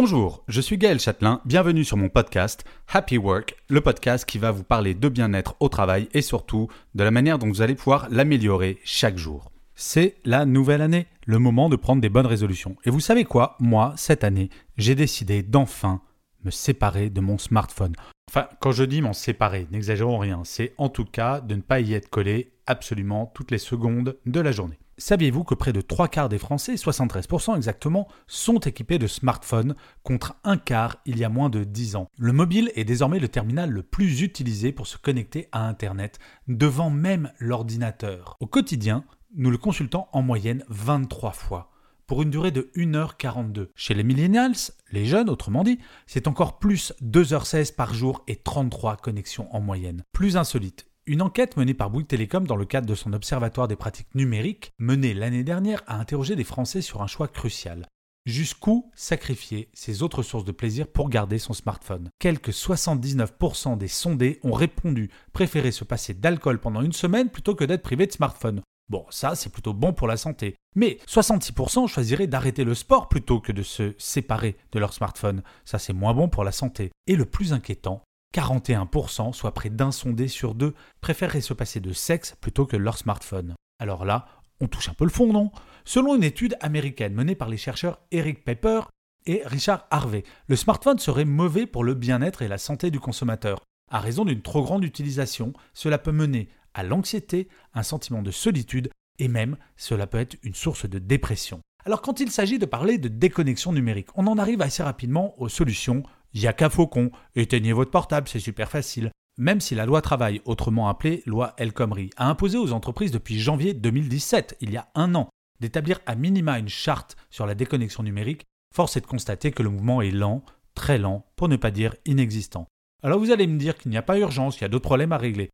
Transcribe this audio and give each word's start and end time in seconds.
Bonjour, 0.00 0.44
je 0.46 0.60
suis 0.60 0.78
Gaël 0.78 1.00
Châtelain, 1.00 1.40
bienvenue 1.44 1.84
sur 1.84 1.96
mon 1.96 2.08
podcast 2.08 2.64
Happy 2.86 3.18
Work, 3.18 3.56
le 3.68 3.80
podcast 3.80 4.24
qui 4.24 4.38
va 4.38 4.52
vous 4.52 4.62
parler 4.62 4.94
de 4.94 5.08
bien-être 5.08 5.56
au 5.58 5.68
travail 5.68 6.08
et 6.14 6.22
surtout 6.22 6.68
de 6.94 7.02
la 7.02 7.10
manière 7.10 7.40
dont 7.40 7.48
vous 7.48 7.62
allez 7.62 7.74
pouvoir 7.74 8.06
l'améliorer 8.08 8.78
chaque 8.84 9.18
jour. 9.18 9.50
C'est 9.74 10.14
la 10.24 10.44
nouvelle 10.44 10.82
année, 10.82 11.08
le 11.26 11.40
moment 11.40 11.68
de 11.68 11.74
prendre 11.74 12.00
des 12.00 12.10
bonnes 12.10 12.26
résolutions. 12.26 12.76
Et 12.84 12.90
vous 12.90 13.00
savez 13.00 13.24
quoi? 13.24 13.56
Moi, 13.58 13.92
cette 13.96 14.22
année, 14.22 14.50
j'ai 14.76 14.94
décidé 14.94 15.42
d'enfin 15.42 16.00
me 16.44 16.52
séparer 16.52 17.10
de 17.10 17.20
mon 17.20 17.36
smartphone. 17.36 17.96
Enfin, 18.30 18.46
quand 18.60 18.70
je 18.70 18.84
dis 18.84 19.02
m'en 19.02 19.12
séparer, 19.12 19.66
n'exagérons 19.72 20.18
rien, 20.18 20.42
c'est 20.44 20.74
en 20.78 20.90
tout 20.90 21.06
cas 21.06 21.40
de 21.40 21.56
ne 21.56 21.60
pas 21.60 21.80
y 21.80 21.94
être 21.94 22.08
collé 22.08 22.52
absolument 22.68 23.32
toutes 23.34 23.50
les 23.50 23.58
secondes 23.58 24.16
de 24.26 24.40
la 24.40 24.52
journée. 24.52 24.78
Saviez-vous 25.00 25.44
que 25.44 25.54
près 25.54 25.72
de 25.72 25.80
3 25.80 26.08
quarts 26.08 26.28
des 26.28 26.38
Français, 26.38 26.74
73% 26.74 27.54
exactement, 27.54 28.08
sont 28.26 28.58
équipés 28.58 28.98
de 28.98 29.06
smartphones 29.06 29.76
contre 30.02 30.34
un 30.42 30.56
quart 30.56 30.96
il 31.06 31.18
y 31.18 31.24
a 31.24 31.28
moins 31.28 31.50
de 31.50 31.62
10 31.62 31.94
ans? 31.94 32.08
Le 32.18 32.32
mobile 32.32 32.72
est 32.74 32.84
désormais 32.84 33.20
le 33.20 33.28
terminal 33.28 33.70
le 33.70 33.84
plus 33.84 34.22
utilisé 34.22 34.72
pour 34.72 34.88
se 34.88 34.98
connecter 34.98 35.48
à 35.52 35.68
Internet, 35.68 36.18
devant 36.48 36.90
même 36.90 37.30
l'ordinateur. 37.38 38.36
Au 38.40 38.46
quotidien, 38.48 39.04
nous 39.36 39.52
le 39.52 39.58
consultons 39.58 40.06
en 40.12 40.20
moyenne 40.20 40.64
23 40.68 41.30
fois 41.30 41.70
pour 42.08 42.22
une 42.22 42.30
durée 42.30 42.50
de 42.50 42.70
1h42. 42.74 43.68
Chez 43.76 43.94
les 43.94 44.02
millennials, 44.02 44.56
les 44.90 45.04
jeunes 45.04 45.28
autrement 45.28 45.62
dit, 45.62 45.78
c'est 46.06 46.26
encore 46.26 46.58
plus 46.58 46.92
2h16 47.04 47.74
par 47.74 47.94
jour 47.94 48.24
et 48.26 48.36
33 48.36 48.96
connexions 48.96 49.54
en 49.54 49.60
moyenne. 49.60 50.02
Plus 50.12 50.36
insolite, 50.36 50.87
une 51.08 51.22
enquête 51.22 51.56
menée 51.56 51.72
par 51.72 51.88
Bouygues 51.88 52.06
Télécom 52.06 52.46
dans 52.46 52.54
le 52.54 52.66
cadre 52.66 52.86
de 52.86 52.94
son 52.94 53.14
Observatoire 53.14 53.66
des 53.66 53.76
pratiques 53.76 54.14
numériques, 54.14 54.72
menée 54.78 55.14
l'année 55.14 55.42
dernière, 55.42 55.82
a 55.86 55.98
interrogé 55.98 56.36
des 56.36 56.44
Français 56.44 56.82
sur 56.82 57.00
un 57.00 57.06
choix 57.06 57.28
crucial. 57.28 57.86
Jusqu'où 58.26 58.90
sacrifier 58.94 59.70
ses 59.72 60.02
autres 60.02 60.22
sources 60.22 60.44
de 60.44 60.52
plaisir 60.52 60.86
pour 60.86 61.08
garder 61.08 61.38
son 61.38 61.54
smartphone? 61.54 62.10
Quelques 62.18 62.50
79% 62.50 63.78
des 63.78 63.88
sondés 63.88 64.38
ont 64.42 64.52
répondu 64.52 65.10
préférer 65.32 65.72
se 65.72 65.84
passer 65.84 66.12
d'alcool 66.12 66.60
pendant 66.60 66.82
une 66.82 66.92
semaine 66.92 67.30
plutôt 67.30 67.54
que 67.54 67.64
d'être 67.64 67.82
privé 67.82 68.06
de 68.06 68.12
smartphone. 68.12 68.60
Bon, 68.90 69.06
ça 69.08 69.34
c'est 69.34 69.50
plutôt 69.50 69.72
bon 69.72 69.94
pour 69.94 70.08
la 70.08 70.18
santé. 70.18 70.56
Mais 70.76 70.98
66% 71.06 71.88
choisiraient 71.88 72.26
d'arrêter 72.26 72.64
le 72.64 72.74
sport 72.74 73.08
plutôt 73.08 73.40
que 73.40 73.52
de 73.52 73.62
se 73.62 73.94
séparer 73.96 74.58
de 74.72 74.78
leur 74.78 74.92
smartphone. 74.92 75.42
Ça 75.64 75.78
c'est 75.78 75.94
moins 75.94 76.12
bon 76.12 76.28
pour 76.28 76.44
la 76.44 76.52
santé. 76.52 76.90
Et 77.06 77.16
le 77.16 77.24
plus 77.24 77.54
inquiétant, 77.54 78.02
41%, 78.34 79.32
soit 79.32 79.54
près 79.54 79.70
d'un 79.70 79.90
sondé 79.90 80.28
sur 80.28 80.54
deux, 80.54 80.74
préféreraient 81.00 81.40
se 81.40 81.54
passer 81.54 81.80
de 81.80 81.92
sexe 81.92 82.36
plutôt 82.40 82.66
que 82.66 82.76
leur 82.76 82.98
smartphone. 82.98 83.54
Alors 83.78 84.04
là, 84.04 84.26
on 84.60 84.66
touche 84.66 84.88
un 84.88 84.94
peu 84.94 85.04
le 85.04 85.10
fond, 85.10 85.32
non? 85.32 85.50
Selon 85.84 86.16
une 86.16 86.24
étude 86.24 86.56
américaine 86.60 87.14
menée 87.14 87.34
par 87.34 87.48
les 87.48 87.56
chercheurs 87.56 88.00
Eric 88.10 88.44
Pepper 88.44 88.80
et 89.26 89.42
Richard 89.44 89.86
Harvey, 89.90 90.24
le 90.46 90.56
smartphone 90.56 90.98
serait 90.98 91.24
mauvais 91.24 91.66
pour 91.66 91.84
le 91.84 91.94
bien-être 91.94 92.42
et 92.42 92.48
la 92.48 92.58
santé 92.58 92.90
du 92.90 93.00
consommateur. 93.00 93.60
À 93.90 94.00
raison 94.00 94.24
d'une 94.24 94.42
trop 94.42 94.62
grande 94.62 94.84
utilisation, 94.84 95.52
cela 95.72 95.98
peut 95.98 96.12
mener 96.12 96.48
à 96.74 96.82
l'anxiété, 96.82 97.48
un 97.74 97.82
sentiment 97.82 98.22
de 98.22 98.30
solitude 98.30 98.90
et 99.18 99.28
même 99.28 99.56
cela 99.76 100.06
peut 100.06 100.18
être 100.18 100.36
une 100.42 100.54
source 100.54 100.88
de 100.88 100.98
dépression. 100.98 101.60
Alors 101.84 102.02
quand 102.02 102.20
il 102.20 102.30
s'agit 102.30 102.58
de 102.58 102.66
parler 102.66 102.98
de 102.98 103.08
déconnexion 103.08 103.72
numérique, 103.72 104.08
on 104.14 104.26
en 104.26 104.38
arrive 104.38 104.60
assez 104.60 104.82
rapidement 104.82 105.40
aux 105.40 105.48
solutions 105.48 106.02
il 106.34 106.46
a 106.46 106.52
qu'à 106.52 106.70
Faucon, 106.70 107.10
éteignez 107.34 107.72
votre 107.72 107.90
portable, 107.90 108.28
c'est 108.28 108.40
super 108.40 108.70
facile. 108.70 109.10
Même 109.38 109.60
si 109.60 109.74
la 109.74 109.86
loi 109.86 110.02
travail, 110.02 110.42
autrement 110.44 110.88
appelée 110.88 111.22
loi 111.24 111.54
El 111.58 111.72
Khomri, 111.72 112.10
a 112.16 112.28
imposé 112.28 112.58
aux 112.58 112.72
entreprises 112.72 113.12
depuis 113.12 113.38
janvier 113.38 113.72
2017, 113.72 114.56
il 114.60 114.70
y 114.70 114.76
a 114.76 114.88
un 114.94 115.14
an, 115.14 115.28
d'établir 115.60 116.00
à 116.06 116.14
minima 116.14 116.58
une 116.58 116.68
charte 116.68 117.16
sur 117.30 117.46
la 117.46 117.54
déconnexion 117.54 118.02
numérique, 118.02 118.44
force 118.74 118.96
est 118.96 119.00
de 119.00 119.06
constater 119.06 119.52
que 119.52 119.62
le 119.62 119.70
mouvement 119.70 120.02
est 120.02 120.10
lent, 120.10 120.42
très 120.74 120.98
lent, 120.98 121.24
pour 121.36 121.48
ne 121.48 121.56
pas 121.56 121.70
dire 121.70 121.94
inexistant. 122.04 122.66
Alors 123.02 123.20
vous 123.20 123.30
allez 123.30 123.46
me 123.46 123.58
dire 123.58 123.76
qu'il 123.78 123.90
n'y 123.90 123.96
a 123.96 124.02
pas 124.02 124.18
urgence, 124.18 124.54
qu'il 124.54 124.62
y 124.62 124.64
a 124.64 124.68
d'autres 124.68 124.88
problèmes 124.88 125.12
à 125.12 125.18
régler. 125.18 125.50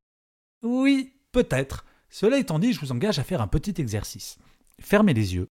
Oui, 0.62 1.12
peut-être. 1.32 1.84
Cela 2.08 2.38
étant 2.38 2.58
dit, 2.58 2.72
je 2.72 2.80
vous 2.80 2.92
engage 2.92 3.18
à 3.18 3.24
faire 3.24 3.42
un 3.42 3.48
petit 3.48 3.74
exercice. 3.78 4.38
Fermez 4.80 5.14
les 5.14 5.34
yeux. 5.34 5.48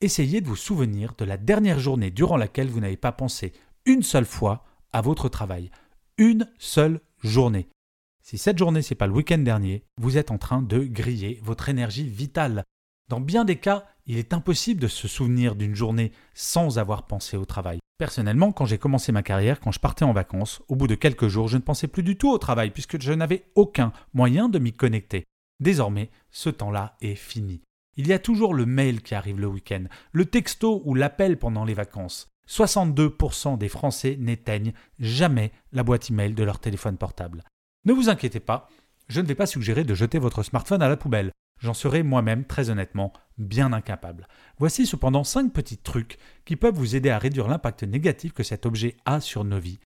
Essayez 0.00 0.40
de 0.40 0.46
vous 0.46 0.56
souvenir 0.56 1.14
de 1.18 1.24
la 1.24 1.36
dernière 1.36 1.80
journée 1.80 2.10
durant 2.10 2.36
laquelle 2.36 2.68
vous 2.68 2.80
n'avez 2.80 2.96
pas 2.96 3.12
pensé 3.12 3.52
une 3.86 4.02
seule 4.02 4.24
fois 4.24 4.64
à 4.92 5.00
votre 5.00 5.28
travail. 5.28 5.70
Une 6.16 6.48
seule 6.58 7.00
journée. 7.22 7.68
Si 8.22 8.38
cette 8.38 8.58
journée, 8.58 8.80
c'est 8.80 8.94
pas 8.94 9.06
le 9.06 9.12
week-end 9.12 9.38
dernier, 9.38 9.84
vous 10.00 10.16
êtes 10.16 10.30
en 10.30 10.38
train 10.38 10.62
de 10.62 10.78
griller 10.78 11.38
votre 11.42 11.68
énergie 11.68 12.08
vitale. 12.08 12.64
Dans 13.10 13.20
bien 13.20 13.44
des 13.44 13.56
cas, 13.56 13.84
il 14.06 14.16
est 14.16 14.32
impossible 14.32 14.80
de 14.80 14.88
se 14.88 15.08
souvenir 15.08 15.54
d'une 15.56 15.74
journée 15.74 16.12
sans 16.32 16.78
avoir 16.78 17.06
pensé 17.06 17.36
au 17.36 17.44
travail. 17.44 17.80
Personnellement, 17.98 18.52
quand 18.52 18.64
j'ai 18.64 18.78
commencé 18.78 19.12
ma 19.12 19.22
carrière, 19.22 19.60
quand 19.60 19.72
je 19.72 19.80
partais 19.80 20.06
en 20.06 20.14
vacances, 20.14 20.62
au 20.68 20.76
bout 20.76 20.86
de 20.86 20.94
quelques 20.94 21.28
jours, 21.28 21.48
je 21.48 21.58
ne 21.58 21.62
pensais 21.62 21.86
plus 21.86 22.02
du 22.02 22.16
tout 22.16 22.30
au 22.30 22.38
travail 22.38 22.70
puisque 22.70 23.00
je 23.00 23.12
n'avais 23.12 23.44
aucun 23.54 23.92
moyen 24.14 24.48
de 24.48 24.58
m'y 24.58 24.72
connecter. 24.72 25.24
Désormais, 25.60 26.10
ce 26.30 26.48
temps-là 26.48 26.96
est 27.02 27.14
fini. 27.14 27.60
Il 27.96 28.08
y 28.08 28.12
a 28.14 28.18
toujours 28.18 28.54
le 28.54 28.66
mail 28.66 29.02
qui 29.02 29.14
arrive 29.14 29.38
le 29.38 29.46
week-end, 29.46 29.84
le 30.12 30.24
texto 30.24 30.82
ou 30.86 30.94
l'appel 30.94 31.38
pendant 31.38 31.64
les 31.64 31.74
vacances. 31.74 32.33
62% 32.48 33.58
des 33.58 33.68
Français 33.68 34.16
n'éteignent 34.18 34.72
jamais 34.98 35.52
la 35.72 35.82
boîte 35.82 36.10
email 36.10 36.34
de 36.34 36.44
leur 36.44 36.58
téléphone 36.58 36.96
portable. 36.96 37.44
Ne 37.84 37.92
vous 37.92 38.08
inquiétez 38.08 38.40
pas, 38.40 38.68
je 39.08 39.20
ne 39.20 39.26
vais 39.26 39.34
pas 39.34 39.46
suggérer 39.46 39.84
de 39.84 39.94
jeter 39.94 40.18
votre 40.18 40.42
smartphone 40.42 40.82
à 40.82 40.88
la 40.88 40.96
poubelle. 40.96 41.32
J'en 41.60 41.74
serai 41.74 42.02
moi-même, 42.02 42.44
très 42.44 42.70
honnêtement, 42.70 43.12
bien 43.38 43.72
incapable. 43.72 44.26
Voici 44.58 44.86
cependant 44.86 45.24
5 45.24 45.52
petits 45.52 45.78
trucs 45.78 46.18
qui 46.44 46.56
peuvent 46.56 46.74
vous 46.74 46.96
aider 46.96 47.10
à 47.10 47.18
réduire 47.18 47.48
l'impact 47.48 47.84
négatif 47.84 48.32
que 48.32 48.42
cet 48.42 48.66
objet 48.66 48.96
a 49.04 49.20
sur 49.20 49.44
nos 49.44 49.58
vies. 49.58 49.78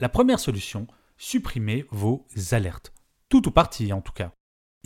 La 0.00 0.08
première 0.08 0.40
solution, 0.40 0.86
supprimez 1.16 1.86
vos 1.90 2.26
alertes. 2.52 2.92
Tout 3.28 3.48
ou 3.48 3.50
partie 3.50 3.92
en 3.92 4.00
tout 4.00 4.12
cas. 4.12 4.32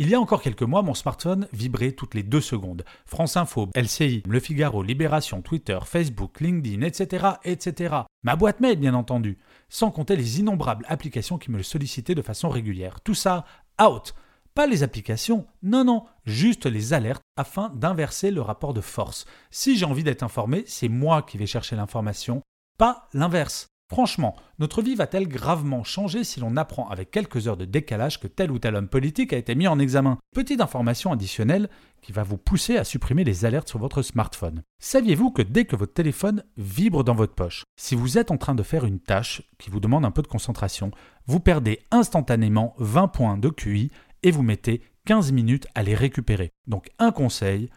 Il 0.01 0.09
y 0.09 0.15
a 0.15 0.21
encore 0.21 0.43
quelques 0.43 0.63
mois, 0.63 0.83
mon 0.83 0.95
smartphone 0.95 1.49
vibrait 1.53 1.91
toutes 1.91 2.15
les 2.15 2.23
deux 2.23 2.41
secondes. 2.41 2.85
France 3.05 3.37
Info, 3.37 3.69
LCI, 3.75 4.23
Le 4.29 4.39
Figaro, 4.39 4.85
Libération, 4.85 5.43
Twitter, 5.43 5.77
Facebook, 5.85 6.41
LinkedIn, 6.41 6.83
etc., 6.83 7.31
etc. 7.43 7.97
Ma 8.23 8.37
boîte 8.37 8.61
mail, 8.61 8.79
bien 8.79 8.95
entendu. 8.95 9.39
Sans 9.69 9.91
compter 9.91 10.15
les 10.15 10.39
innombrables 10.39 10.87
applications 10.89 11.37
qui 11.37 11.51
me 11.51 11.57
le 11.57 11.65
sollicitaient 11.65 12.15
de 12.15 12.23
façon 12.23 12.49
régulière. 12.49 13.01
Tout 13.01 13.15
ça, 13.15 13.45
out. 13.83 14.15
Pas 14.55 14.69
les 14.69 14.85
applications, 14.85 15.49
non, 15.65 15.83
non, 15.83 16.05
juste 16.25 16.67
les 16.67 16.93
alertes 16.93 17.23
afin 17.37 17.71
d'inverser 17.71 18.31
le 18.31 18.41
rapport 18.41 18.75
de 18.75 18.81
force. 18.81 19.25
Si 19.51 19.77
j'ai 19.77 19.85
envie 19.85 20.05
d'être 20.05 20.23
informé, 20.23 20.63
c'est 20.69 20.89
moi 20.89 21.23
qui 21.23 21.39
vais 21.39 21.47
chercher 21.47 21.75
l'information, 21.75 22.43
pas 22.79 23.09
l'inverse. 23.15 23.67
Franchement, 23.91 24.37
notre 24.59 24.83
vie 24.83 24.95
va-t-elle 24.95 25.29
gravement 25.29 25.83
changer 25.83 26.23
si 26.23 26.41
l'on 26.41 26.59
apprend 26.59 26.89
avec 26.91 27.11
quelques 27.11 27.49
heures 27.49 27.57
de 27.57 27.65
décalage 27.65 28.21
que 28.21 28.27
tel 28.27 28.51
ou 28.51 28.59
tel 28.59 28.77
homme 28.77 28.89
politique 28.89 29.33
a 29.33 29.39
été 29.39 29.55
mis 29.55 29.67
en 29.67 29.79
examen? 29.79 30.19
Petite 30.35 30.61
information 30.61 31.11
additionnelle 31.11 31.71
qui 32.03 32.13
va 32.13 32.23
vous 32.23 32.37
pousser 32.37 32.77
à 32.77 32.85
supprimer 32.85 33.25
les 33.25 33.47
alertes 33.47 33.69
sur 33.69 33.79
votre 33.79 34.03
smartphone. 34.03 34.63
Saviez-vous 34.79 35.31
que 35.31 35.41
dès 35.41 35.65
que 35.65 35.75
votre 35.75 35.95
téléphone 35.95 36.45
vibre 36.59 37.03
dans 37.03 37.15
votre 37.15 37.35
poche, 37.35 37.65
si 37.77 37.95
vous 37.95 38.19
êtes 38.19 38.31
en 38.31 38.37
train 38.37 38.55
de 38.55 38.63
faire 38.63 38.85
une 38.85 39.01
tâche 39.01 39.41
qui 39.59 39.71
vous 39.71 39.81
demande 39.81 40.05
un 40.05 40.11
peu 40.11 40.21
de 40.21 40.29
concentration, 40.29 40.91
vous 41.27 41.41
perdez 41.41 41.81
instantanément 41.91 42.75
20 42.79 43.09
points 43.09 43.39
de 43.39 43.49
QI 43.49 43.91
et 44.23 44.31
vous 44.31 44.43
mettez 44.43 44.83
15 45.07 45.33
minutes 45.33 45.67
à 45.75 45.83
les 45.83 45.95
récupérer. 45.95 46.51
Donc 46.67 46.91
un 46.99 47.11
conseil, 47.11 47.71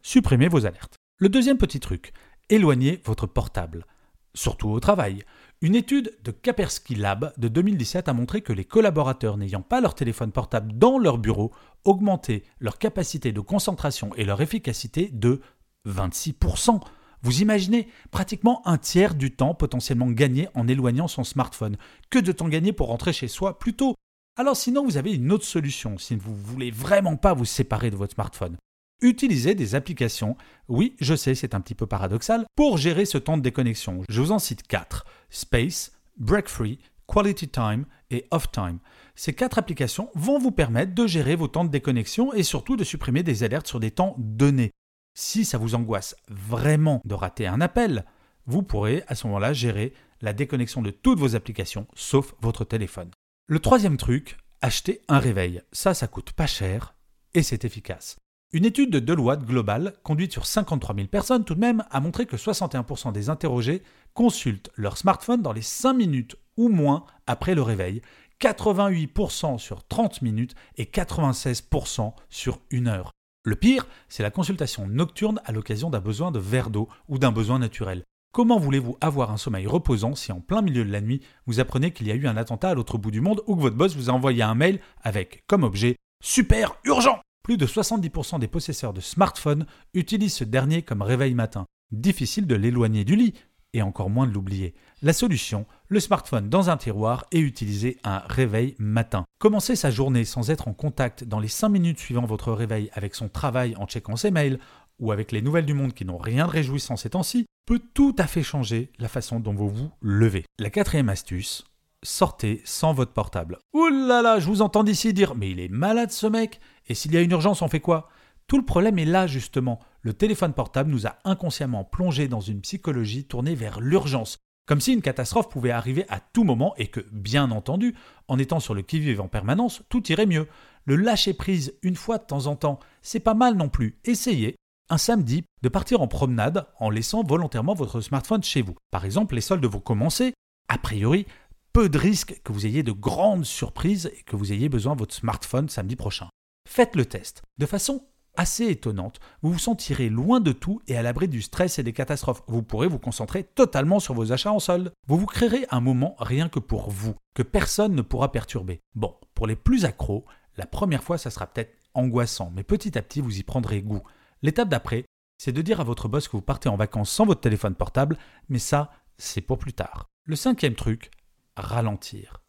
supprimez 0.00 0.46
vos 0.46 0.64
alertes. 0.64 0.94
Le 1.18 1.28
deuxième 1.28 1.58
petit 1.58 1.80
truc, 1.80 2.12
éloignez 2.50 3.00
votre 3.04 3.26
portable, 3.26 3.84
surtout 4.32 4.68
au 4.68 4.78
travail. 4.78 5.24
Une 5.62 5.74
étude 5.74 6.14
de 6.22 6.32
Kaspersky 6.32 6.96
Lab 6.96 7.32
de 7.38 7.48
2017 7.48 8.08
a 8.08 8.12
montré 8.12 8.42
que 8.42 8.52
les 8.52 8.66
collaborateurs 8.66 9.38
n'ayant 9.38 9.62
pas 9.62 9.80
leur 9.80 9.94
téléphone 9.94 10.30
portable 10.30 10.76
dans 10.76 10.98
leur 10.98 11.16
bureau 11.16 11.50
augmentaient 11.84 12.42
leur 12.60 12.76
capacité 12.76 13.32
de 13.32 13.40
concentration 13.40 14.14
et 14.16 14.24
leur 14.24 14.42
efficacité 14.42 15.08
de 15.10 15.40
26%. 15.86 16.80
Vous 17.22 17.40
imaginez 17.40 17.88
pratiquement 18.10 18.60
un 18.68 18.76
tiers 18.76 19.14
du 19.14 19.34
temps 19.34 19.54
potentiellement 19.54 20.10
gagné 20.10 20.48
en 20.54 20.68
éloignant 20.68 21.08
son 21.08 21.24
smartphone. 21.24 21.78
Que 22.10 22.18
de 22.18 22.32
temps 22.32 22.48
gagné 22.48 22.74
pour 22.74 22.88
rentrer 22.88 23.14
chez 23.14 23.26
soi 23.26 23.58
plus 23.58 23.72
tôt? 23.72 23.94
Alors 24.36 24.58
sinon, 24.58 24.84
vous 24.84 24.98
avez 24.98 25.14
une 25.14 25.32
autre 25.32 25.46
solution 25.46 25.96
si 25.96 26.16
vous 26.16 26.36
voulez 26.36 26.70
vraiment 26.70 27.16
pas 27.16 27.32
vous 27.32 27.46
séparer 27.46 27.90
de 27.90 27.96
votre 27.96 28.12
smartphone. 28.12 28.58
Utilisez 29.02 29.54
des 29.54 29.74
applications, 29.74 30.36
oui, 30.68 30.96
je 31.00 31.14
sais, 31.14 31.34
c'est 31.34 31.54
un 31.54 31.60
petit 31.60 31.74
peu 31.74 31.86
paradoxal, 31.86 32.46
pour 32.56 32.78
gérer 32.78 33.04
ce 33.04 33.18
temps 33.18 33.36
de 33.36 33.42
déconnexion. 33.42 34.02
Je 34.08 34.22
vous 34.22 34.32
en 34.32 34.38
cite 34.38 34.66
quatre 34.66 35.04
Space, 35.28 35.92
Break 36.16 36.48
Free, 36.48 36.78
Quality 37.06 37.48
Time 37.48 37.84
et 38.10 38.26
Off 38.30 38.50
Time. 38.50 38.78
Ces 39.14 39.34
quatre 39.34 39.58
applications 39.58 40.10
vont 40.14 40.38
vous 40.38 40.50
permettre 40.50 40.94
de 40.94 41.06
gérer 41.06 41.36
vos 41.36 41.48
temps 41.48 41.64
de 41.64 41.70
déconnexion 41.70 42.32
et 42.32 42.42
surtout 42.42 42.76
de 42.76 42.84
supprimer 42.84 43.22
des 43.22 43.42
alertes 43.42 43.66
sur 43.66 43.80
des 43.80 43.90
temps 43.90 44.14
donnés. 44.18 44.72
Si 45.14 45.44
ça 45.44 45.58
vous 45.58 45.74
angoisse 45.74 46.16
vraiment 46.28 47.00
de 47.04 47.14
rater 47.14 47.46
un 47.46 47.60
appel, 47.60 48.04
vous 48.46 48.62
pourrez 48.62 49.04
à 49.08 49.14
ce 49.14 49.26
moment-là 49.26 49.52
gérer 49.52 49.92
la 50.22 50.32
déconnexion 50.32 50.82
de 50.82 50.90
toutes 50.90 51.18
vos 51.18 51.36
applications 51.36 51.86
sauf 51.94 52.34
votre 52.40 52.64
téléphone. 52.64 53.10
Le 53.46 53.58
troisième 53.60 53.96
truc, 53.96 54.38
acheter 54.62 55.02
un 55.08 55.18
réveil. 55.18 55.62
Ça, 55.72 55.94
ça 55.94 56.08
coûte 56.08 56.32
pas 56.32 56.46
cher 56.46 56.94
et 57.34 57.42
c'est 57.42 57.64
efficace. 57.64 58.16
Une 58.52 58.64
étude 58.64 58.90
de 58.90 59.00
Deloitte 59.00 59.44
Global, 59.44 59.94
conduite 60.04 60.30
sur 60.30 60.46
53 60.46 60.94
000 60.94 61.08
personnes 61.08 61.44
tout 61.44 61.56
de 61.56 61.60
même, 61.60 61.82
a 61.90 61.98
montré 61.98 62.26
que 62.26 62.36
61% 62.36 63.10
des 63.10 63.28
interrogés 63.28 63.82
consultent 64.14 64.70
leur 64.76 64.96
smartphone 64.98 65.42
dans 65.42 65.52
les 65.52 65.62
5 65.62 65.92
minutes 65.94 66.36
ou 66.56 66.68
moins 66.68 67.04
après 67.26 67.56
le 67.56 67.62
réveil, 67.62 68.02
88% 68.40 69.58
sur 69.58 69.84
30 69.84 70.22
minutes 70.22 70.54
et 70.76 70.84
96% 70.84 72.12
sur 72.30 72.60
1 72.72 72.86
heure. 72.86 73.10
Le 73.44 73.56
pire, 73.56 73.86
c'est 74.08 74.22
la 74.22 74.30
consultation 74.30 74.86
nocturne 74.86 75.40
à 75.44 75.50
l'occasion 75.50 75.90
d'un 75.90 76.00
besoin 76.00 76.30
de 76.30 76.38
verre 76.38 76.70
d'eau 76.70 76.88
ou 77.08 77.18
d'un 77.18 77.32
besoin 77.32 77.58
naturel. 77.58 78.04
Comment 78.32 78.60
voulez-vous 78.60 78.96
avoir 79.00 79.32
un 79.32 79.38
sommeil 79.38 79.66
reposant 79.66 80.14
si 80.14 80.30
en 80.30 80.40
plein 80.40 80.62
milieu 80.62 80.84
de 80.84 80.92
la 80.92 81.00
nuit, 81.00 81.20
vous 81.46 81.58
apprenez 81.58 81.90
qu'il 81.90 82.06
y 82.06 82.12
a 82.12 82.16
eu 82.16 82.28
un 82.28 82.36
attentat 82.36 82.70
à 82.70 82.74
l'autre 82.74 82.96
bout 82.96 83.10
du 83.10 83.20
monde 83.20 83.42
ou 83.48 83.56
que 83.56 83.62
votre 83.62 83.76
boss 83.76 83.96
vous 83.96 84.08
a 84.08 84.12
envoyé 84.12 84.42
un 84.42 84.54
mail 84.54 84.80
avec 85.02 85.42
comme 85.48 85.64
objet 85.64 85.96
Super 86.22 86.76
urgent 86.84 87.20
plus 87.46 87.56
de 87.56 87.66
70% 87.66 88.40
des 88.40 88.48
possesseurs 88.48 88.92
de 88.92 89.00
smartphones 89.00 89.66
utilisent 89.94 90.34
ce 90.34 90.42
dernier 90.42 90.82
comme 90.82 91.00
réveil 91.00 91.32
matin. 91.32 91.64
Difficile 91.92 92.48
de 92.48 92.56
l'éloigner 92.56 93.04
du 93.04 93.14
lit 93.14 93.34
et 93.72 93.82
encore 93.82 94.10
moins 94.10 94.26
de 94.26 94.32
l'oublier. 94.32 94.74
La 95.00 95.12
solution, 95.12 95.64
le 95.86 96.00
smartphone 96.00 96.48
dans 96.48 96.70
un 96.70 96.76
tiroir 96.76 97.24
et 97.30 97.38
utiliser 97.38 97.98
un 98.02 98.18
réveil 98.18 98.74
matin. 98.80 99.24
Commencer 99.38 99.76
sa 99.76 99.92
journée 99.92 100.24
sans 100.24 100.50
être 100.50 100.66
en 100.66 100.72
contact 100.72 101.22
dans 101.22 101.38
les 101.38 101.46
5 101.46 101.68
minutes 101.68 102.00
suivant 102.00 102.26
votre 102.26 102.50
réveil 102.50 102.90
avec 102.94 103.14
son 103.14 103.28
travail 103.28 103.76
en 103.76 103.86
checkant 103.86 104.16
ses 104.16 104.32
mails 104.32 104.58
ou 104.98 105.12
avec 105.12 105.30
les 105.30 105.40
nouvelles 105.40 105.66
du 105.66 105.74
monde 105.74 105.94
qui 105.94 106.04
n'ont 106.04 106.18
rien 106.18 106.48
de 106.48 106.50
réjouissant 106.50 106.96
ces 106.96 107.10
temps-ci 107.10 107.46
peut 107.64 107.80
tout 107.94 108.16
à 108.18 108.26
fait 108.26 108.42
changer 108.42 108.90
la 108.98 109.06
façon 109.06 109.38
dont 109.38 109.54
vous 109.54 109.68
vous 109.70 109.90
levez. 110.00 110.46
La 110.58 110.70
quatrième 110.70 111.10
astuce, 111.10 111.64
sortez 112.02 112.60
sans 112.64 112.92
votre 112.92 113.12
portable. 113.12 113.58
Ouh 113.72 113.88
là 113.88 114.20
là, 114.20 114.40
je 114.40 114.46
vous 114.46 114.62
entends 114.62 114.82
d'ici 114.82 115.12
dire 115.12 115.36
Mais 115.36 115.50
il 115.50 115.60
est 115.60 115.68
malade 115.68 116.10
ce 116.10 116.26
mec 116.26 116.58
Et 116.88 116.94
s'il 116.94 117.12
y 117.12 117.16
a 117.16 117.22
une 117.22 117.30
urgence, 117.30 117.62
on 117.62 117.68
fait 117.68 117.80
quoi? 117.80 118.08
Tout 118.46 118.58
le 118.58 118.64
problème 118.64 118.98
est 118.98 119.04
là 119.04 119.26
justement. 119.26 119.80
Le 120.02 120.12
téléphone 120.12 120.52
portable 120.52 120.90
nous 120.90 121.06
a 121.06 121.16
inconsciemment 121.24 121.84
plongé 121.84 122.28
dans 122.28 122.40
une 122.40 122.60
psychologie 122.60 123.24
tournée 123.24 123.54
vers 123.54 123.80
l'urgence. 123.80 124.38
Comme 124.66 124.80
si 124.80 124.92
une 124.92 125.02
catastrophe 125.02 125.48
pouvait 125.48 125.70
arriver 125.70 126.04
à 126.08 126.18
tout 126.18 126.42
moment 126.42 126.74
et 126.76 126.88
que, 126.88 127.00
bien 127.12 127.50
entendu, 127.52 127.94
en 128.26 128.38
étant 128.38 128.58
sur 128.58 128.74
le 128.74 128.82
qui-vive 128.82 129.20
en 129.20 129.28
permanence, 129.28 129.82
tout 129.88 130.10
irait 130.10 130.26
mieux. 130.26 130.48
Le 130.84 130.96
lâcher 130.96 131.34
prise 131.34 131.74
une 131.82 131.94
fois 131.94 132.18
de 132.18 132.24
temps 132.24 132.46
en 132.46 132.56
temps, 132.56 132.80
c'est 133.00 133.20
pas 133.20 133.34
mal 133.34 133.54
non 133.54 133.68
plus. 133.68 133.98
Essayez, 134.04 134.56
un 134.88 134.98
samedi, 134.98 135.44
de 135.62 135.68
partir 135.68 136.00
en 136.00 136.08
promenade 136.08 136.66
en 136.78 136.90
laissant 136.90 137.22
volontairement 137.22 137.74
votre 137.74 138.00
smartphone 138.00 138.42
chez 138.42 138.62
vous. 138.62 138.74
Par 138.90 139.04
exemple, 139.04 139.36
les 139.36 139.40
soldes 139.40 139.64
vont 139.64 139.80
commencer. 139.80 140.34
A 140.68 140.78
priori, 140.78 141.26
peu 141.72 141.88
de 141.88 141.98
risques 141.98 142.40
que 142.42 142.52
vous 142.52 142.66
ayez 142.66 142.82
de 142.82 142.92
grandes 142.92 143.44
surprises 143.44 144.10
et 144.18 144.22
que 144.22 144.34
vous 144.34 144.52
ayez 144.52 144.68
besoin 144.68 144.94
de 144.94 145.00
votre 145.00 145.14
smartphone 145.14 145.68
samedi 145.68 145.94
prochain. 145.94 146.28
Faites 146.66 146.96
le 146.96 147.06
test. 147.06 147.42
De 147.58 147.64
façon 147.64 148.04
assez 148.36 148.66
étonnante, 148.66 149.20
vous 149.40 149.52
vous 149.52 149.58
sentirez 149.58 150.10
loin 150.10 150.40
de 150.40 150.52
tout 150.52 150.82
et 150.88 150.96
à 150.96 151.02
l'abri 151.02 151.28
du 151.28 151.40
stress 151.40 151.78
et 151.78 151.82
des 151.82 151.92
catastrophes. 151.92 152.42
Vous 152.48 152.62
pourrez 152.62 152.88
vous 152.88 152.98
concentrer 152.98 153.44
totalement 153.44 154.00
sur 154.00 154.14
vos 154.14 154.32
achats 154.32 154.52
en 154.52 154.58
solde. 154.58 154.92
Vous 155.06 155.16
vous 155.16 155.26
créerez 155.26 155.64
un 155.70 155.80
moment 155.80 156.16
rien 156.18 156.48
que 156.48 156.58
pour 156.58 156.90
vous, 156.90 157.14
que 157.34 157.44
personne 157.44 157.94
ne 157.94 158.02
pourra 158.02 158.32
perturber. 158.32 158.80
Bon, 158.94 159.14
pour 159.34 159.46
les 159.46 159.56
plus 159.56 159.84
accros, 159.84 160.26
la 160.56 160.66
première 160.66 161.04
fois 161.04 161.18
ça 161.18 161.30
sera 161.30 161.46
peut-être 161.46 161.72
angoissant, 161.94 162.52
mais 162.54 162.64
petit 162.64 162.98
à 162.98 163.02
petit 163.02 163.20
vous 163.20 163.38
y 163.38 163.44
prendrez 163.44 163.80
goût. 163.80 164.02
L'étape 164.42 164.68
d'après, 164.68 165.06
c'est 165.38 165.52
de 165.52 165.62
dire 165.62 165.80
à 165.80 165.84
votre 165.84 166.08
boss 166.08 166.26
que 166.26 166.36
vous 166.36 166.42
partez 166.42 166.68
en 166.68 166.76
vacances 166.76 167.10
sans 167.10 167.26
votre 167.26 167.40
téléphone 167.40 167.76
portable, 167.76 168.18
mais 168.48 168.58
ça, 168.58 168.90
c'est 169.18 169.40
pour 169.40 169.58
plus 169.58 169.72
tard. 169.72 170.06
Le 170.24 170.36
cinquième 170.36 170.74
truc, 170.74 171.10
ralentir. 171.56 172.42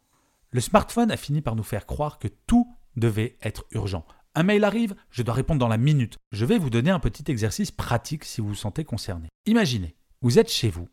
Le 0.49 0.59
smartphone 0.59 1.11
a 1.11 1.17
fini 1.17 1.41
par 1.41 1.55
nous 1.55 1.63
faire 1.63 1.85
croire 1.85 2.19
que 2.19 2.27
tout 2.47 2.76
devait 2.97 3.37
être 3.41 3.65
urgent. 3.71 4.05
Un 4.35 4.43
mail 4.43 4.65
arrive, 4.65 4.95
je 5.09 5.23
dois 5.23 5.33
répondre 5.33 5.59
dans 5.59 5.67
la 5.67 5.77
minute. 5.77 6.17
Je 6.31 6.45
vais 6.45 6.57
vous 6.57 6.69
donner 6.69 6.91
un 6.91 6.99
petit 6.99 7.23
exercice 7.31 7.71
pratique 7.71 8.23
si 8.25 8.41
vous 8.41 8.49
vous 8.49 8.55
sentez 8.55 8.83
concerné. 8.83 9.29
Imaginez, 9.45 9.95
vous 10.21 10.37
êtes 10.37 10.51
chez 10.51 10.69
vous 10.69 10.89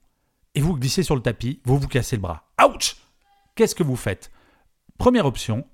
et 0.55 0.61
vous 0.61 0.77
glissez 0.77 1.03
sur 1.03 1.17
le 1.17 1.23
tapis, 1.23 1.61
vous 1.65 1.79
vous 1.79 1.89
cassez 1.89 2.17
le 2.17 2.23
bras. 2.23 2.49
Ouch 2.65 2.97
Qu'est-ce 3.55 3.75
que 3.75 3.83
vous 3.83 3.97
faites? 3.97 4.31
Première 4.99 5.27
option, 5.27 5.67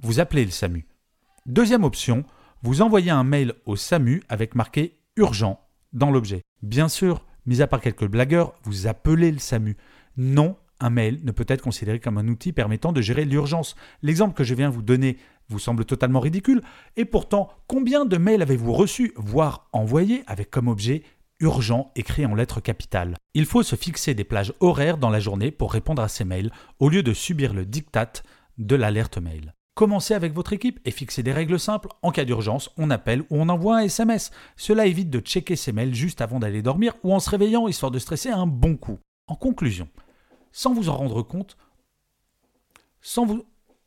vous 0.00 0.20
appelez 0.20 0.44
le 0.44 0.50
SAMU. 0.50 0.86
Deuxième 1.46 1.84
option, 1.84 2.24
vous 2.62 2.82
envoyez 2.82 3.10
un 3.10 3.24
mail 3.24 3.54
au 3.66 3.76
SAMU 3.76 4.22
avec 4.28 4.54
marqué 4.54 4.98
urgent 5.16 5.60
dans 5.92 6.10
l'objet. 6.10 6.42
Bien 6.62 6.88
sûr, 6.88 7.24
mis 7.46 7.62
à 7.62 7.66
part 7.66 7.80
quelques 7.80 8.06
blagueurs, 8.06 8.54
vous 8.64 8.86
appelez 8.86 9.30
le 9.30 9.38
SAMU. 9.38 9.76
Non 10.16 10.56
un 10.80 10.90
mail 10.90 11.20
ne 11.24 11.32
peut 11.32 11.46
être 11.48 11.62
considéré 11.62 12.00
comme 12.00 12.18
un 12.18 12.28
outil 12.28 12.52
permettant 12.52 12.92
de 12.92 13.00
gérer 13.00 13.24
l'urgence. 13.24 13.76
L'exemple 14.02 14.34
que 14.34 14.44
je 14.44 14.54
viens 14.54 14.68
vous 14.68 14.82
donner 14.82 15.16
vous 15.48 15.58
semble 15.58 15.84
totalement 15.84 16.20
ridicule, 16.20 16.62
et 16.96 17.04
pourtant, 17.04 17.50
combien 17.66 18.04
de 18.04 18.16
mails 18.16 18.42
avez-vous 18.42 18.72
reçus, 18.72 19.12
voire 19.16 19.68
envoyés, 19.72 20.22
avec 20.26 20.50
comme 20.50 20.68
objet 20.68 21.02
urgent 21.40 21.92
écrit 21.94 22.26
en 22.26 22.34
lettres 22.34 22.60
capitales? 22.60 23.16
Il 23.34 23.46
faut 23.46 23.62
se 23.62 23.76
fixer 23.76 24.14
des 24.14 24.24
plages 24.24 24.54
horaires 24.60 24.98
dans 24.98 25.10
la 25.10 25.20
journée 25.20 25.50
pour 25.50 25.72
répondre 25.72 26.02
à 26.02 26.08
ces 26.08 26.24
mails, 26.24 26.50
au 26.80 26.88
lieu 26.88 27.02
de 27.02 27.12
subir 27.12 27.54
le 27.54 27.64
diktat 27.64 28.12
de 28.58 28.76
l'alerte 28.76 29.18
mail. 29.18 29.52
Commencez 29.76 30.14
avec 30.14 30.32
votre 30.32 30.54
équipe 30.54 30.80
et 30.86 30.90
fixez 30.90 31.22
des 31.22 31.34
règles 31.34 31.60
simples. 31.60 31.88
En 32.00 32.10
cas 32.10 32.24
d'urgence, 32.24 32.70
on 32.78 32.88
appelle 32.88 33.20
ou 33.28 33.36
on 33.36 33.50
envoie 33.50 33.76
un 33.76 33.82
SMS. 33.82 34.30
Cela 34.56 34.86
évite 34.86 35.10
de 35.10 35.20
checker 35.20 35.54
ses 35.54 35.72
mails 35.72 35.94
juste 35.94 36.22
avant 36.22 36.38
d'aller 36.38 36.62
dormir 36.62 36.94
ou 37.02 37.12
en 37.12 37.20
se 37.20 37.28
réveillant 37.28 37.68
histoire 37.68 37.92
de 37.92 37.98
stresser 37.98 38.30
un 38.30 38.46
bon 38.46 38.78
coup. 38.78 38.98
En 39.26 39.34
conclusion, 39.34 39.90
sans 40.50 40.72
vous 40.72 40.88
en 40.88 40.96
rendre 40.96 41.20
compte, 41.20 41.58
sans 43.02 43.26
vous, 43.26 43.44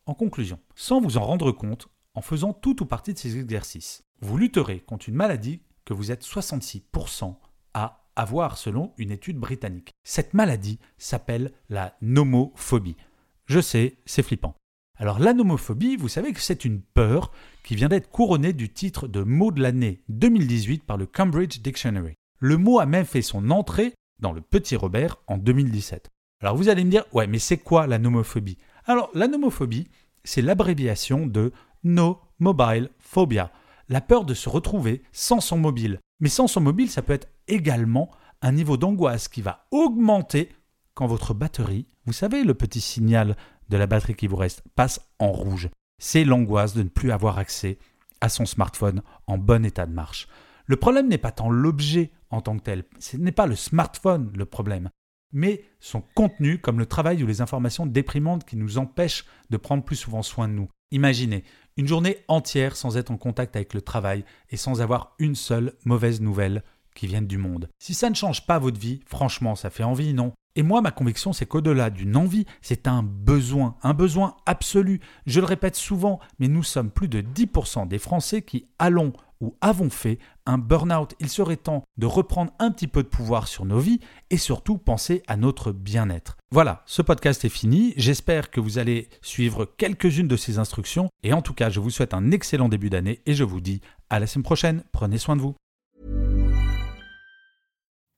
en 0.09 0.15
conclusion, 0.15 0.59
sans 0.75 0.99
vous 0.99 1.17
en 1.17 1.23
rendre 1.23 1.51
compte, 1.51 1.87
en 2.15 2.21
faisant 2.21 2.51
tout 2.51 2.81
ou 2.81 2.85
partie 2.85 3.13
de 3.13 3.19
ces 3.19 3.37
exercices, 3.37 4.03
vous 4.21 4.37
lutterez 4.37 4.79
contre 4.79 5.07
une 5.07 5.15
maladie 5.15 5.61
que 5.85 5.93
vous 5.93 6.11
êtes 6.11 6.23
66% 6.23 7.35
à 7.75 8.07
avoir 8.15 8.57
selon 8.57 8.91
une 8.97 9.11
étude 9.11 9.37
britannique. 9.37 9.93
Cette 10.03 10.33
maladie 10.33 10.79
s'appelle 10.97 11.53
la 11.69 11.95
nomophobie. 12.01 12.97
Je 13.45 13.59
sais, 13.59 13.97
c'est 14.07 14.23
flippant. 14.23 14.55
Alors 14.97 15.19
la 15.19 15.33
nomophobie, 15.33 15.95
vous 15.95 16.09
savez 16.09 16.33
que 16.33 16.41
c'est 16.41 16.65
une 16.65 16.81
peur 16.81 17.31
qui 17.63 17.75
vient 17.75 17.87
d'être 17.87 18.09
couronnée 18.09 18.51
du 18.51 18.73
titre 18.73 19.07
de 19.07 19.21
mot 19.21 19.51
de 19.51 19.61
l'année 19.61 20.01
2018 20.09 20.83
par 20.85 20.97
le 20.97 21.05
Cambridge 21.05 21.59
Dictionary. 21.59 22.15
Le 22.39 22.57
mot 22.57 22.79
a 22.79 22.87
même 22.87 23.05
fait 23.05 23.21
son 23.21 23.51
entrée 23.51 23.93
dans 24.19 24.33
le 24.33 24.41
Petit 24.41 24.75
Robert 24.75 25.17
en 25.27 25.37
2017. 25.37 26.09
Alors 26.41 26.55
vous 26.55 26.67
allez 26.67 26.83
me 26.83 26.89
dire, 26.89 27.05
ouais, 27.13 27.27
mais 27.27 27.39
c'est 27.39 27.57
quoi 27.57 27.85
la 27.85 27.99
nomophobie? 27.99 28.57
Alors 28.85 29.11
la 29.13 29.27
nomophobie, 29.27 29.87
c'est 30.23 30.41
l'abréviation 30.41 31.27
de 31.27 31.51
No 31.83 32.19
Mobile 32.39 32.89
Phobia, 32.99 33.51
la 33.89 34.01
peur 34.01 34.25
de 34.25 34.33
se 34.33 34.49
retrouver 34.49 35.03
sans 35.11 35.39
son 35.39 35.57
mobile. 35.57 35.99
Mais 36.19 36.29
sans 36.29 36.47
son 36.47 36.61
mobile, 36.61 36.89
ça 36.89 37.01
peut 37.01 37.13
être 37.13 37.29
également 37.47 38.11
un 38.41 38.51
niveau 38.51 38.77
d'angoisse 38.77 39.27
qui 39.27 39.41
va 39.41 39.67
augmenter 39.71 40.49
quand 40.93 41.07
votre 41.07 41.33
batterie, 41.33 41.87
vous 42.05 42.13
savez 42.13 42.43
le 42.43 42.53
petit 42.53 42.81
signal 42.81 43.35
de 43.69 43.77
la 43.77 43.87
batterie 43.87 44.15
qui 44.15 44.27
vous 44.27 44.35
reste, 44.35 44.63
passe 44.75 44.99
en 45.19 45.31
rouge. 45.31 45.69
C'est 45.97 46.23
l'angoisse 46.23 46.73
de 46.73 46.83
ne 46.83 46.89
plus 46.89 47.11
avoir 47.11 47.37
accès 47.37 47.77
à 48.21 48.29
son 48.29 48.45
smartphone 48.45 49.01
en 49.27 49.37
bon 49.37 49.65
état 49.65 49.85
de 49.85 49.93
marche. 49.93 50.27
Le 50.65 50.75
problème 50.75 51.07
n'est 51.07 51.17
pas 51.17 51.31
tant 51.31 51.49
l'objet 51.49 52.11
en 52.29 52.41
tant 52.41 52.57
que 52.57 52.63
tel, 52.63 52.83
ce 52.99 53.17
n'est 53.17 53.31
pas 53.31 53.47
le 53.47 53.55
smartphone 53.55 54.31
le 54.35 54.45
problème, 54.45 54.89
mais 55.31 55.63
son 55.79 56.01
contenu 56.15 56.59
comme 56.59 56.79
le 56.79 56.85
travail 56.85 57.23
ou 57.23 57.27
les 57.27 57.41
informations 57.41 57.85
déprimantes 57.85 58.45
qui 58.45 58.57
nous 58.57 58.77
empêchent 58.77 59.25
de 59.49 59.57
prendre 59.57 59.83
plus 59.83 59.95
souvent 59.95 60.23
soin 60.23 60.47
de 60.47 60.53
nous. 60.53 60.69
Imaginez 60.91 61.43
une 61.77 61.87
journée 61.87 62.17
entière 62.27 62.75
sans 62.75 62.97
être 62.97 63.11
en 63.11 63.17
contact 63.17 63.55
avec 63.55 63.73
le 63.73 63.81
travail 63.81 64.25
et 64.49 64.57
sans 64.57 64.81
avoir 64.81 65.15
une 65.19 65.35
seule 65.35 65.73
mauvaise 65.85 66.19
nouvelle 66.19 66.63
qui 66.95 67.07
vienne 67.07 67.27
du 67.27 67.37
monde. 67.37 67.69
Si 67.79 67.93
ça 67.93 68.09
ne 68.09 68.15
change 68.15 68.45
pas 68.45 68.59
votre 68.59 68.79
vie, 68.79 68.99
franchement, 69.05 69.55
ça 69.55 69.69
fait 69.69 69.83
envie, 69.83 70.13
non? 70.13 70.33
Et 70.55 70.63
moi, 70.63 70.81
ma 70.81 70.91
conviction, 70.91 71.31
c'est 71.31 71.45
qu'au-delà 71.45 71.89
d'une 71.89 72.17
envie, 72.17 72.45
c'est 72.61 72.87
un 72.87 73.03
besoin, 73.03 73.77
un 73.83 73.93
besoin 73.93 74.35
absolu. 74.45 74.99
Je 75.25 75.39
le 75.39 75.45
répète 75.45 75.75
souvent, 75.75 76.19
mais 76.39 76.47
nous 76.47 76.63
sommes 76.63 76.91
plus 76.91 77.07
de 77.07 77.21
10% 77.21 77.87
des 77.87 77.99
Français 77.99 78.41
qui 78.41 78.67
allons 78.79 79.13
ou 79.41 79.55
avons 79.61 79.89
fait 79.89 80.19
un 80.45 80.57
burn-out. 80.57 81.15
Il 81.19 81.29
serait 81.29 81.57
temps 81.57 81.83
de 81.97 82.05
reprendre 82.05 82.51
un 82.59 82.71
petit 82.71 82.87
peu 82.87 83.03
de 83.03 83.07
pouvoir 83.07 83.47
sur 83.47 83.65
nos 83.65 83.79
vies 83.79 83.99
et 84.29 84.37
surtout 84.37 84.77
penser 84.77 85.23
à 85.27 85.37
notre 85.37 85.71
bien-être. 85.71 86.37
Voilà, 86.51 86.83
ce 86.85 87.01
podcast 87.01 87.45
est 87.45 87.49
fini. 87.49 87.93
J'espère 87.97 88.51
que 88.51 88.59
vous 88.59 88.77
allez 88.77 89.09
suivre 89.21 89.65
quelques-unes 89.65 90.27
de 90.27 90.37
ces 90.37 90.59
instructions 90.59 91.09
et 91.23 91.33
en 91.33 91.41
tout 91.41 91.53
cas, 91.53 91.69
je 91.69 91.79
vous 91.79 91.91
souhaite 91.91 92.13
un 92.13 92.31
excellent 92.31 92.69
début 92.69 92.89
d'année 92.89 93.21
et 93.25 93.33
je 93.33 93.43
vous 93.43 93.61
dis 93.61 93.81
à 94.09 94.19
la 94.19 94.27
semaine 94.27 94.43
prochaine. 94.43 94.83
Prenez 94.91 95.17
soin 95.17 95.35
de 95.35 95.41
vous. 95.41 95.55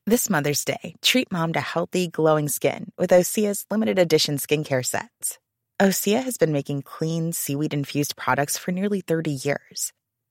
This 0.04 0.28
Mother's 0.28 0.64
Day, 0.64 0.96
treat 1.00 1.30
mom 1.30 1.52
to 1.52 1.60
healthy, 1.60 2.08
glowing 2.08 2.48
skin 2.48 2.86
with 2.98 3.10
Osea's 3.10 3.64
limited 3.70 4.00
edition 4.00 4.36
skincare 4.36 4.84
sets. 4.84 5.38
Osea 5.80 6.24
has 6.24 6.36
been 6.38 6.52
making 6.52 6.82
clean, 6.82 7.32
seaweed 7.32 7.72
infused 7.72 8.16
products 8.16 8.58
for 8.58 8.72
nearly 8.72 9.00
30 9.00 9.30
years. 9.30 9.92